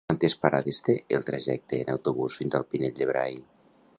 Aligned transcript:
Quantes 0.09 0.35
parades 0.45 0.79
té 0.87 0.95
el 1.17 1.27
trajecte 1.27 1.81
en 1.85 1.93
autobús 1.95 2.39
fins 2.41 2.59
al 2.61 2.67
Pinell 2.71 2.99
de 3.03 3.09
Brai? 3.15 3.41